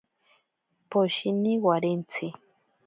Poshini 0.89 1.53
warentsi. 1.65 2.25